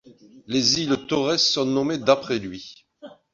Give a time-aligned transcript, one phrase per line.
[0.47, 2.73] Les îles Torres sont nommées d'après lui.